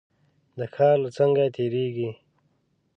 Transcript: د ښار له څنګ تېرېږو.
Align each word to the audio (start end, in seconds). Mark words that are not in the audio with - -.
د 0.57 0.59
ښار 0.73 0.95
له 1.03 1.09
څنګ 1.17 1.35
تېرېږو. 1.55 2.09